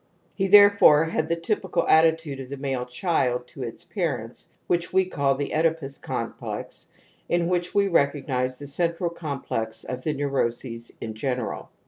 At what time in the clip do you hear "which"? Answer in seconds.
4.65-4.91, 7.47-7.75